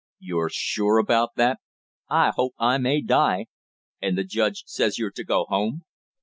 "You're 0.17 0.49
sure 0.51 0.97
about 0.97 1.35
that?" 1.35 1.59
"I 2.09 2.31
hope 2.35 2.55
I 2.57 2.79
may 2.79 3.01
die" 3.03 3.45
"And 4.01 4.17
the 4.17 4.23
judge 4.23 4.63
says 4.65 4.97
you're 4.97 5.11
to 5.11 5.23
go 5.23 5.45
home?" 5.47 5.83